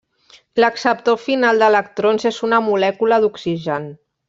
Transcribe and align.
L'acceptor 0.63 1.19
final 1.25 1.61
d'electrons 1.65 2.27
és 2.31 2.41
una 2.49 2.61
molècula 2.71 3.21
d'oxigen. 3.27 3.87